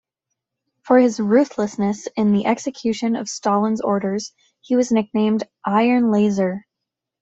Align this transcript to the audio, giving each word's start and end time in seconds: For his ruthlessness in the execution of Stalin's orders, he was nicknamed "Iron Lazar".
For 0.81 0.97
his 0.97 1.19
ruthlessness 1.19 2.07
in 2.17 2.31
the 2.33 2.47
execution 2.47 3.15
of 3.15 3.29
Stalin's 3.29 3.81
orders, 3.81 4.33
he 4.59 4.75
was 4.75 4.91
nicknamed 4.91 5.43
"Iron 5.63 6.09
Lazar". 6.09 6.65